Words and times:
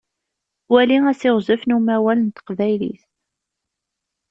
Wali 0.73 0.97
asiɣzef 1.11 1.61
n 1.65 1.75
umawal 1.77 2.19
n 2.21 2.29
teqbaylit. 2.29 3.01